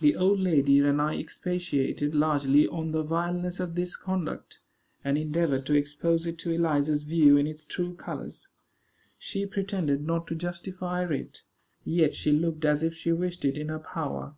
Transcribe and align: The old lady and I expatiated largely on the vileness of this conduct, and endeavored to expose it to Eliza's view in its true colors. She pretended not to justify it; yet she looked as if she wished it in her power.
The 0.00 0.16
old 0.16 0.38
lady 0.40 0.78
and 0.80 1.02
I 1.02 1.18
expatiated 1.18 2.14
largely 2.14 2.66
on 2.68 2.92
the 2.92 3.02
vileness 3.02 3.60
of 3.60 3.74
this 3.74 3.94
conduct, 3.94 4.58
and 5.04 5.18
endeavored 5.18 5.66
to 5.66 5.74
expose 5.74 6.26
it 6.26 6.38
to 6.38 6.50
Eliza's 6.50 7.02
view 7.02 7.36
in 7.36 7.46
its 7.46 7.66
true 7.66 7.94
colors. 7.94 8.48
She 9.18 9.44
pretended 9.44 10.00
not 10.06 10.26
to 10.28 10.34
justify 10.34 11.04
it; 11.04 11.42
yet 11.84 12.14
she 12.14 12.32
looked 12.32 12.64
as 12.64 12.82
if 12.82 12.94
she 12.94 13.12
wished 13.12 13.44
it 13.44 13.58
in 13.58 13.68
her 13.68 13.78
power. 13.80 14.34